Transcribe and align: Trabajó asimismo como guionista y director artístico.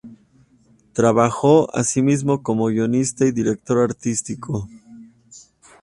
Trabajó 0.93 1.69
asimismo 1.75 2.41
como 2.41 2.65
guionista 2.69 3.23
y 3.23 3.31
director 3.31 3.77
artístico. 3.77 4.67